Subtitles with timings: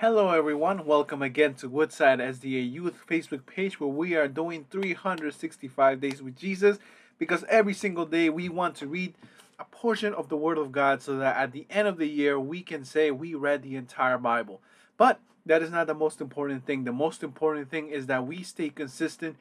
[0.00, 0.84] Hello, everyone.
[0.84, 6.36] Welcome again to Woodside SDA Youth Facebook page where we are doing 365 days with
[6.36, 6.76] Jesus
[7.18, 9.14] because every single day we want to read
[9.58, 12.38] a portion of the Word of God so that at the end of the year
[12.38, 14.60] we can say we read the entire Bible.
[14.98, 16.84] But that is not the most important thing.
[16.84, 19.38] The most important thing is that we stay consistent.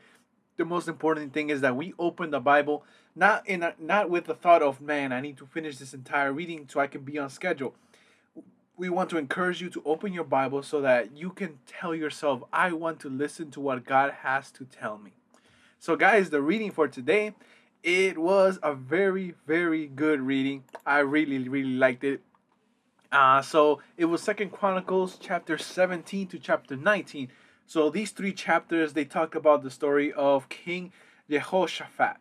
[0.56, 4.24] The most important thing is that we open the Bible not in a, not with
[4.24, 7.20] the thought of man, I need to finish this entire reading so I can be
[7.20, 7.76] on schedule
[8.78, 12.44] we want to encourage you to open your Bible so that you can tell yourself,
[12.52, 15.12] I want to listen to what God has to tell me.
[15.80, 17.34] So, guys, the reading for today,
[17.84, 20.64] it was a very, very good reading.
[20.86, 22.22] I really, really liked it.
[23.12, 27.30] Uh, so it was Second Chronicles chapter 17 to chapter 19.
[27.66, 30.92] So these three chapters they talk about the story of King
[31.30, 32.18] Jehoshaphat.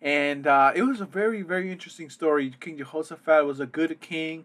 [0.00, 2.54] And uh, it was a very, very interesting story.
[2.60, 4.44] King Jehoshaphat was a good king.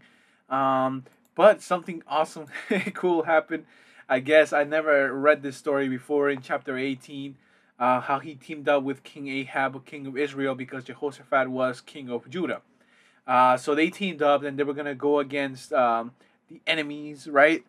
[0.49, 1.03] Um,
[1.35, 2.47] but something awesome,
[2.93, 3.65] cool happened.
[4.09, 7.37] I guess I never read this story before in chapter 18.
[7.79, 12.11] Uh, how he teamed up with King Ahab, king of Israel, because Jehoshaphat was king
[12.11, 12.61] of Judah.
[13.25, 16.11] Uh, so they teamed up and they were going to go against um,
[16.49, 17.63] the enemies, right?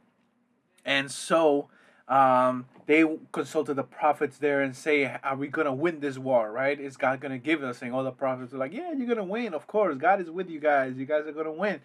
[0.84, 1.68] And so
[2.08, 6.50] um, they consulted the prophets there and say, Are we going to win this war,
[6.50, 6.78] right?
[6.78, 7.80] Is God going to give us?
[7.80, 9.55] And all the prophets are like, Yeah, you're going to win.
[9.55, 9.96] Of course.
[9.96, 10.96] God is with you guys.
[10.96, 11.80] You guys are going to win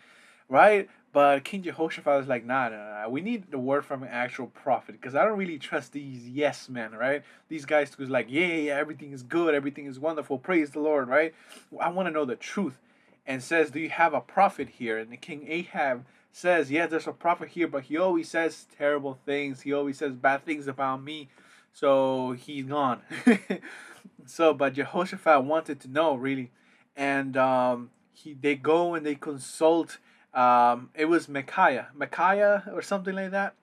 [0.50, 0.90] right?
[1.18, 4.46] But King Jehoshaphat is like, nah, nah, nah, we need the word from an actual
[4.46, 7.24] prophet because I don't really trust these yes men, right?
[7.50, 11.08] These guys who's like, yeah, yeah, everything is good, everything is wonderful, praise the Lord,
[11.08, 11.34] right?
[11.82, 12.78] I want to know the truth.
[13.26, 15.00] And says, do you have a prophet here?
[15.00, 19.18] And the King Ahab says, yeah, there's a prophet here, but he always says terrible
[19.26, 19.62] things.
[19.62, 21.30] He always says bad things about me.
[21.74, 23.02] So he's gone.
[24.28, 26.52] so, but Jehoshaphat wanted to know, really.
[26.96, 29.98] And um, he they go and they consult
[30.38, 33.56] um, it was Micaiah, Micaiah or something like that.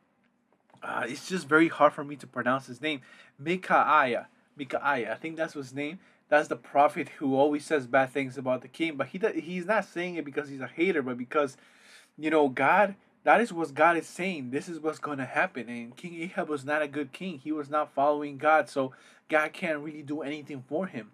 [0.82, 3.00] Uh, it's just very hard for me to pronounce his name.
[3.38, 4.26] Micaiah,
[4.59, 5.12] Micaiah.
[5.12, 6.00] I think that's his name.
[6.28, 9.84] That's the prophet who always says bad things about the king, but he he's not
[9.84, 11.56] saying it because he's a hater, but because,
[12.19, 12.97] you know, God.
[13.22, 14.50] That is what God is saying.
[14.50, 15.66] This is what's going to happen.
[15.71, 17.38] And King Ahab was not a good king.
[17.38, 18.93] He was not following God, so
[19.31, 21.10] God can't really do anything for him.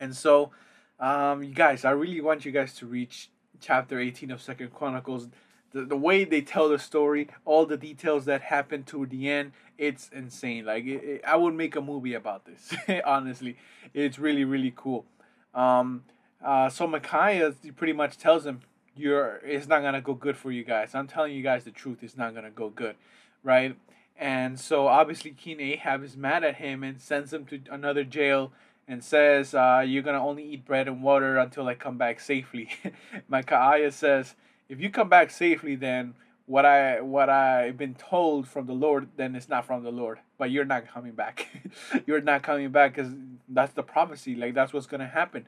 [0.00, 0.52] And so,
[0.98, 3.28] um, you guys, I really want you guys to reach
[3.62, 5.28] chapter 18 of Second Chronicles.
[5.72, 9.52] The, the way they tell the story, all the details that happen to the end,
[9.78, 10.66] it's insane.
[10.66, 12.74] Like it, it, I would make a movie about this.
[13.06, 13.56] honestly,
[13.94, 15.06] it's really really cool.
[15.54, 16.04] Um,
[16.44, 18.60] uh, so Micaiah pretty much tells him,
[18.94, 20.94] "You're it's not gonna go good for you guys.
[20.94, 22.02] I'm telling you guys the truth.
[22.02, 22.96] It's not gonna go good,
[23.42, 23.76] right?"
[24.18, 28.52] And so obviously King Ahab is mad at him and sends him to another jail
[28.88, 32.20] and says, uh, You're going to only eat bread and water until I come back
[32.20, 32.68] safely.
[33.28, 34.34] Micaiah says,
[34.68, 36.14] If you come back safely, then
[36.46, 40.18] what I what I've been told from the Lord, then it's not from the Lord.
[40.38, 41.48] But you're not coming back.
[42.06, 43.12] you're not coming back because
[43.48, 44.34] that's the prophecy.
[44.34, 45.46] Like that's what's gonna happen.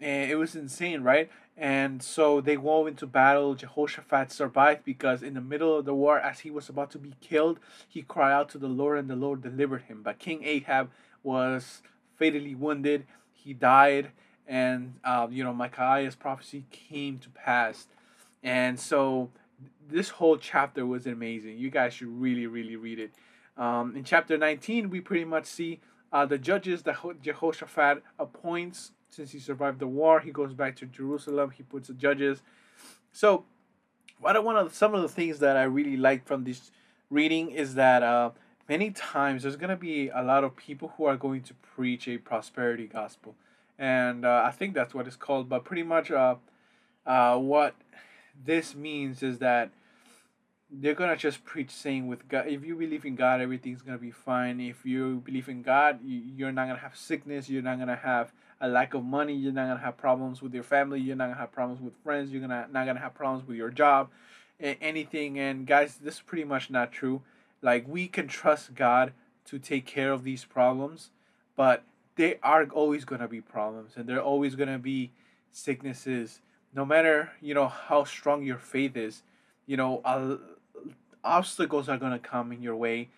[0.00, 1.30] And it was insane, right?
[1.56, 3.54] And so they go into battle.
[3.54, 7.14] Jehoshaphat survived because in the middle of the war, as he was about to be
[7.20, 10.02] killed, he cried out to the Lord, and the Lord delivered him.
[10.02, 10.90] But King Ahab
[11.22, 11.82] was
[12.16, 13.06] fatally wounded.
[13.32, 14.10] He died,
[14.46, 17.86] and um, you know Micaiah's prophecy came to pass.
[18.42, 19.30] And so
[19.88, 21.58] this whole chapter was amazing.
[21.58, 23.12] You guys should really, really read it.
[23.56, 25.80] Um, in chapter 19, we pretty much see
[26.12, 30.20] uh, the judges that Jehoshaphat appoints since he survived the war.
[30.20, 31.50] He goes back to Jerusalem.
[31.50, 32.42] He puts the judges.
[33.12, 33.44] So,
[34.18, 36.70] what I want to some of the things that I really like from this
[37.10, 38.30] reading is that uh,
[38.68, 42.08] many times there's going to be a lot of people who are going to preach
[42.08, 43.34] a prosperity gospel
[43.78, 46.36] and uh, i think that's what it's called but pretty much uh,
[47.06, 47.74] uh, what
[48.44, 49.70] this means is that
[50.72, 54.10] they're gonna just preach saying with God, if you believe in God, everything's gonna be
[54.10, 54.58] fine.
[54.58, 57.50] If you believe in God, you're not gonna have sickness.
[57.50, 59.34] You're not gonna have a lack of money.
[59.34, 60.98] You're not gonna have problems with your family.
[61.00, 62.32] You're not gonna have problems with friends.
[62.32, 64.08] You're gonna not gonna have problems with your job,
[64.58, 65.38] anything.
[65.38, 67.20] And guys, this is pretty much not true.
[67.62, 69.12] Like we can trust God
[69.46, 71.10] to take care of these problems,
[71.56, 71.84] but
[72.16, 75.10] they are always going to be problems and there are always going to be
[75.50, 76.40] sicknesses.
[76.74, 79.22] No matter you know how strong your faith is
[79.66, 80.36] you know uh,
[81.24, 83.08] obstacles are going to come in your way.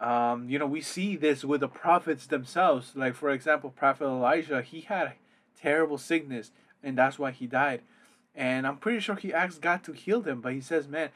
[0.00, 2.92] Um, you know we see this with the prophets themselves.
[2.96, 5.14] Like for example prophet elijah he had a
[5.60, 6.50] terrible sickness
[6.82, 7.82] and that's why he died.
[8.34, 11.10] And i'm pretty sure he asked god to heal them but he says man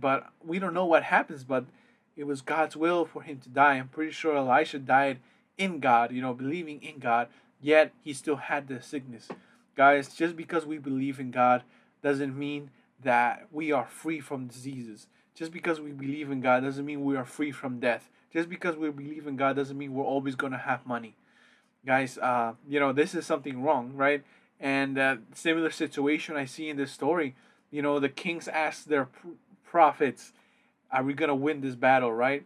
[0.00, 1.64] but we don't know what happens but
[2.18, 3.74] it was God's will for him to die.
[3.74, 5.20] I'm pretty sure Elisha died
[5.56, 7.28] in God, you know, believing in God,
[7.60, 9.28] yet he still had the sickness.
[9.76, 11.62] Guys, just because we believe in God
[12.02, 12.70] doesn't mean
[13.02, 15.06] that we are free from diseases.
[15.34, 18.10] Just because we believe in God doesn't mean we are free from death.
[18.32, 21.14] Just because we believe in God doesn't mean we're always going to have money.
[21.86, 24.24] Guys, uh, you know, this is something wrong, right?
[24.58, 27.36] And uh, similar situation I see in this story.
[27.70, 29.08] You know, the kings asked their
[29.64, 30.32] prophets,
[30.90, 32.44] Are we going to win this battle, right?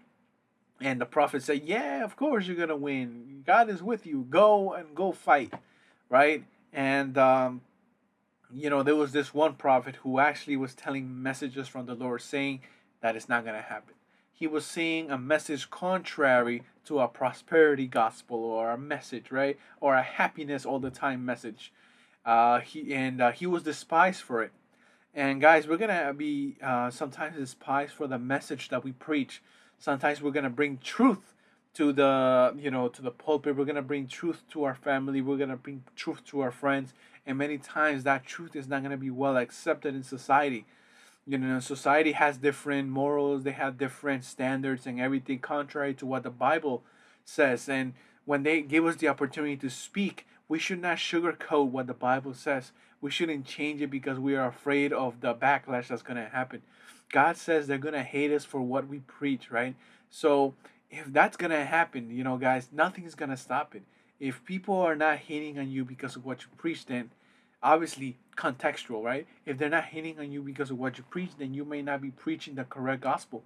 [0.81, 3.43] And the prophet said, Yeah, of course you're going to win.
[3.47, 4.27] God is with you.
[4.29, 5.53] Go and go fight,
[6.09, 6.45] right?
[6.73, 7.61] And, um,
[8.53, 12.23] you know, there was this one prophet who actually was telling messages from the Lord
[12.23, 12.61] saying
[13.01, 13.95] that it's not going to happen.
[14.33, 19.59] He was saying a message contrary to a prosperity gospel or a message, right?
[19.81, 21.73] Or a happiness all the time message.
[22.25, 24.53] Uh, he and uh, he was despised for it.
[25.15, 29.43] And guys, we're gonna be uh, sometimes despised for the message that we preach.
[29.79, 31.35] Sometimes we're gonna bring truth
[31.75, 33.57] to the you know to the pulpit.
[33.57, 35.21] We're gonna bring truth to our family.
[35.21, 36.95] We're gonna bring truth to our friends.
[37.27, 40.65] And many times that truth is not gonna be well accepted in society.
[41.27, 43.43] You know, society has different morals.
[43.43, 46.85] They have different standards and everything contrary to what the Bible
[47.27, 47.69] says.
[47.69, 47.93] And
[48.25, 52.35] when they give us the opportunity to speak, we should not sugarcoat what the Bible
[52.35, 52.73] says.
[53.01, 56.63] We shouldn't change it because we are afraid of the backlash that's going to happen.
[57.11, 59.75] God says they're going to hate us for what we preach, right?
[60.11, 60.55] So
[60.91, 63.83] if that's going to happen, you know, guys, nothing's going to stop it.
[64.21, 67.11] If people are not hating on you because of what you preach, then
[67.63, 69.27] obviously contextual, right?
[69.45, 72.01] If they're not hating on you because of what you preach, then you may not
[72.01, 73.43] be preaching the correct gospel.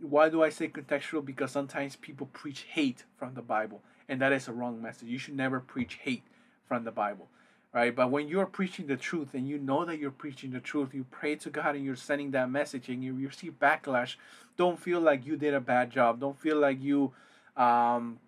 [0.00, 1.24] Why do I say contextual?
[1.24, 3.82] Because sometimes people preach hate from the Bible
[4.12, 5.08] and that is a wrong message.
[5.08, 6.22] You should never preach hate
[6.68, 7.28] from the Bible,
[7.72, 7.96] right?
[7.96, 11.06] But when you're preaching the truth and you know that you're preaching the truth, you
[11.10, 14.16] pray to God and you're sending that message and you receive backlash.
[14.58, 16.20] Don't feel like you did a bad job.
[16.20, 17.12] Don't feel like you,
[17.56, 18.18] um,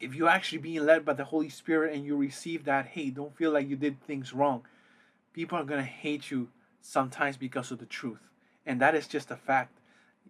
[0.00, 3.36] if you're actually being led by the Holy Spirit and you receive that hate, don't
[3.36, 4.62] feel like you did things wrong.
[5.32, 6.48] People are gonna hate you
[6.80, 8.28] sometimes because of the truth,
[8.66, 9.78] and that is just a fact.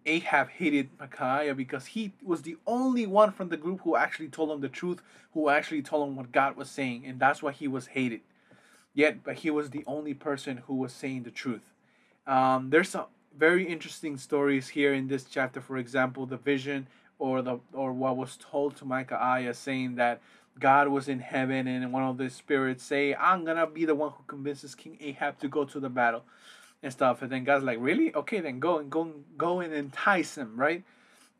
[0.05, 4.51] Ahab hated Micaiah because he was the only one from the group who actually told
[4.51, 5.01] him the truth,
[5.33, 8.21] who actually told him what God was saying, and that's why he was hated.
[8.93, 11.63] Yet, but he was the only person who was saying the truth.
[12.27, 13.05] Um, there's some
[13.37, 15.59] very interesting stories here in this chapter.
[15.61, 16.87] For example, the vision
[17.19, 20.21] or the or what was told to Micaiah, saying that
[20.59, 24.11] God was in heaven and one of the spirits say, "I'm gonna be the one
[24.11, 26.23] who convinces King Ahab to go to the battle."
[26.83, 27.21] And stuff.
[27.21, 28.13] And then God's like, really?
[28.13, 30.83] Okay, then go and go go and entice him, right?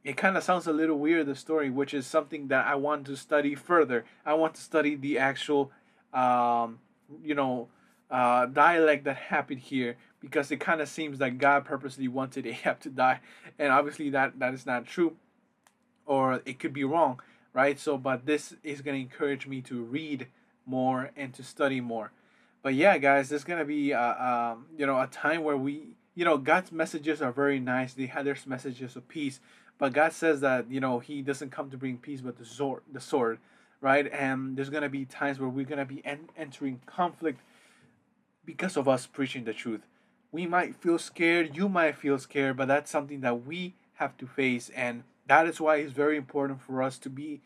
[0.04, 3.06] It kind of sounds a little weird the story, which is something that I want
[3.07, 4.06] to study further.
[4.25, 5.72] I want to study the actual,
[6.13, 6.80] um,
[7.24, 7.69] you know,
[8.10, 12.80] uh, dialect that happened here because it kind of seems like God purposely wanted Ahab
[12.81, 13.19] to die,
[13.60, 15.18] and obviously that that is not true,
[16.06, 17.22] or it could be wrong,
[17.54, 17.78] right?
[17.78, 20.28] So, but this is going to encourage me to read
[20.66, 22.12] more and to study more
[22.63, 26.25] but yeah, guys, there's gonna be uh, um, you know a time where we you
[26.25, 27.94] know God's messages are very nice.
[27.94, 29.42] They have their messages of peace,
[29.77, 32.81] but God says that you know He doesn't come to bring peace but the sword,
[32.92, 33.39] the sword,
[33.81, 34.12] right?
[34.12, 37.42] And there's gonna be times where we're gonna be en- entering conflict
[38.45, 39.81] because of us preaching the truth.
[40.31, 41.56] We might feel scared.
[41.56, 45.59] You might feel scared, but that's something that we have to face, and that is
[45.59, 47.42] why it's very important for us to be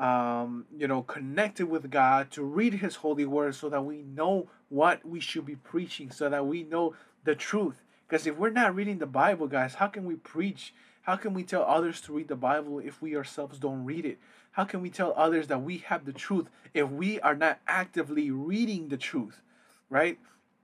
[0.00, 4.48] um, you know, connected with God, to read His holy word so that we know
[4.70, 7.82] what we should be preaching, so that we know the truth.
[8.08, 10.72] Because if we're not reading the Bible, guys, how can we preach?
[11.02, 14.18] How can we tell others to read the Bible if we ourselves don't read it?
[14.52, 18.30] How can we tell others that we have the truth if we are not actively
[18.30, 19.42] reading the truth,
[19.90, 20.18] right?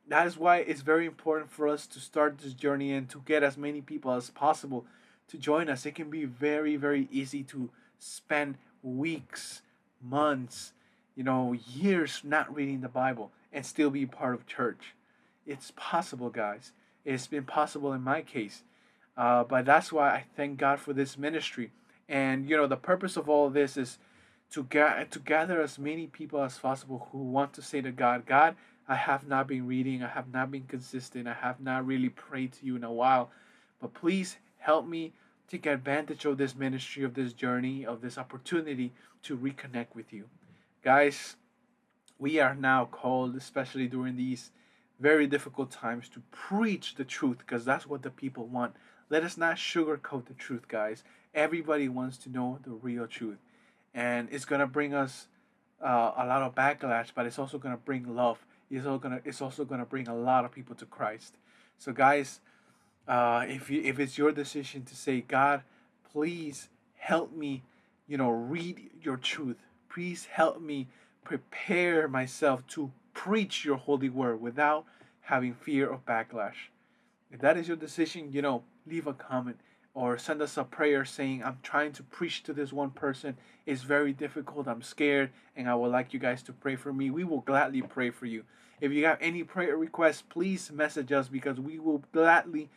[0.08, 3.42] That is why it's very important for us to start this journey and to get
[3.42, 4.86] as many people as possible
[5.28, 5.84] to join us.
[5.84, 9.62] It can be very, very easy to spend weeks,
[10.02, 10.72] months,
[11.16, 14.94] you know, years not reading the Bible and still be part of church.
[15.46, 16.72] It's possible, guys.
[17.04, 18.62] It's been possible in my case.
[19.16, 21.70] Uh, but that's why I thank God for this ministry.
[22.08, 23.98] And, you know, the purpose of all this is
[24.52, 28.26] to, ga- to gather as many people as possible who want to say to God,
[28.26, 28.56] God,
[28.88, 32.52] I have not been reading, I have not been consistent, I have not really prayed
[32.52, 33.30] to you in a while,
[33.80, 35.12] but please help me
[35.48, 40.24] take advantage of this ministry, of this journey, of this opportunity to reconnect with you.
[40.82, 41.36] Guys,
[42.18, 44.50] we are now called, especially during these
[44.98, 48.74] very difficult times, to preach the truth because that's what the people want.
[49.08, 51.04] Let us not sugarcoat the truth, guys.
[51.34, 53.38] Everybody wants to know the real truth.
[53.94, 55.28] And it's going to bring us
[55.82, 58.44] uh, a lot of backlash, but it's also going to bring love.
[58.70, 61.36] It's also going to it's also going to bring a lot of people to Christ.
[61.78, 62.40] So guys,
[63.08, 65.62] uh, if you if it's your decision to say, God,
[66.12, 67.62] please help me,
[68.06, 69.56] you know, read your truth.
[69.88, 70.88] Please help me
[71.24, 74.84] prepare myself to preach your holy word without
[75.22, 76.70] having fear of backlash.
[77.30, 79.58] If that is your decision, you know, leave a comment
[79.94, 83.36] or send us a prayer saying, I'm trying to preach to this one person.
[83.64, 84.68] It's very difficult.
[84.68, 87.10] I'm scared, and I would like you guys to pray for me.
[87.10, 88.44] We will gladly pray for you.
[88.78, 92.68] If you have any prayer requests, please message us because we will gladly,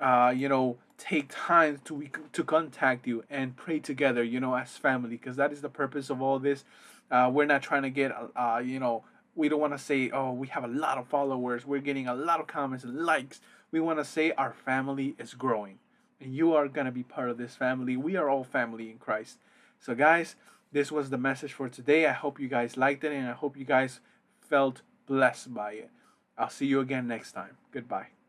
[0.00, 4.76] uh, you know, take time to to contact you and pray together, you know, as
[4.76, 6.64] family, because that is the purpose of all this.
[7.10, 9.02] Uh, we're not trying to get, uh, you know,
[9.34, 12.14] we don't want to say, oh, we have a lot of followers, we're getting a
[12.14, 13.40] lot of comments and likes.
[13.72, 15.78] We want to say our family is growing.
[16.20, 17.96] And you are going to be part of this family.
[17.96, 19.38] We are all family in Christ.
[19.80, 20.36] So, guys,
[20.70, 22.06] this was the message for today.
[22.06, 24.00] I hope you guys liked it and I hope you guys
[24.40, 25.90] felt blessed by it.
[26.36, 27.56] I'll see you again next time.
[27.72, 28.19] Goodbye.